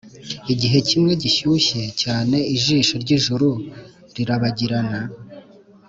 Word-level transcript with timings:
igihe 0.53 0.77
kimwe 0.87 1.11
gishyushye 1.23 1.81
cyane 2.01 2.37
ijisho 2.55 2.95
ryijuru 3.03 3.49
rirabagirana, 4.15 4.99